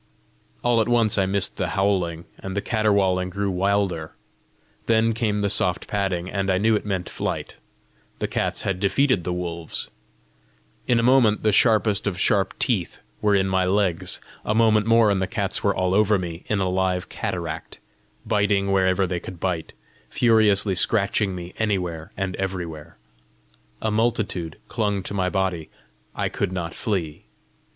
All 0.63 0.81
at 0.81 0.87
once 0.89 1.19
I 1.19 1.27
missed 1.27 1.57
the 1.57 1.67
howling, 1.77 2.25
and 2.39 2.57
the 2.57 2.61
caterwauling 2.63 3.29
grew 3.29 3.51
wilder. 3.51 4.13
Then 4.87 5.13
came 5.13 5.41
the 5.41 5.47
soft 5.51 5.87
padding, 5.87 6.27
and 6.27 6.49
I 6.49 6.57
knew 6.57 6.75
it 6.75 6.87
meant 6.87 7.07
flight: 7.07 7.57
the 8.17 8.27
cats 8.27 8.63
had 8.63 8.79
defeated 8.79 9.23
the 9.23 9.31
wolves! 9.31 9.91
In 10.87 10.99
a 10.99 11.03
moment 11.03 11.43
the 11.43 11.51
sharpest 11.51 12.07
of 12.07 12.19
sharp 12.19 12.57
teeth 12.57 12.99
were 13.21 13.35
in 13.35 13.47
my 13.47 13.65
legs; 13.65 14.19
a 14.43 14.55
moment 14.55 14.87
more 14.87 15.11
and 15.11 15.21
the 15.21 15.27
cats 15.27 15.63
were 15.63 15.75
all 15.75 15.93
over 15.93 16.17
me 16.17 16.45
in 16.47 16.59
a 16.59 16.67
live 16.67 17.07
cataract, 17.07 17.77
biting 18.25 18.71
wherever 18.71 19.05
they 19.05 19.19
could 19.19 19.39
bite, 19.39 19.73
furiously 20.09 20.73
scratching 20.73 21.35
me 21.35 21.53
anywhere 21.59 22.11
and 22.17 22.35
everywhere. 22.37 22.97
A 23.83 23.91
multitude 23.91 24.57
clung 24.67 25.03
to 25.03 25.13
my 25.13 25.29
body; 25.29 25.69
I 26.15 26.27
could 26.27 26.51
not 26.51 26.73
flee. 26.73 27.25